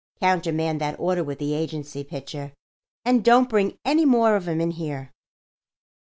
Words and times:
Countermand 0.19 0.81
that 0.81 0.99
order 0.99 1.23
with 1.23 1.37
the 1.37 1.53
agency, 1.53 2.03
Pitcher, 2.03 2.53
and 3.05 3.23
don't 3.23 3.47
bring 3.47 3.77
any 3.85 4.03
more 4.03 4.35
of 4.35 4.47
'em 4.47 4.59
in 4.59 4.71
here." 4.71 5.11